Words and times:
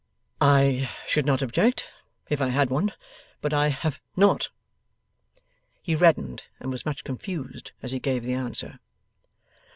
'I 0.41 0.89
should 1.07 1.27
not 1.27 1.43
object, 1.43 1.87
if 2.27 2.41
I 2.41 2.47
had 2.47 2.71
one; 2.71 2.91
but 3.39 3.53
I 3.53 3.67
have 3.67 4.01
not.' 4.15 4.49
He 5.83 5.93
reddened 5.93 6.45
and 6.59 6.71
was 6.71 6.87
much 6.87 7.03
confused 7.03 7.71
as 7.83 7.91
he 7.91 7.99
gave 7.99 8.23
the 8.23 8.33
answer. 8.33 8.79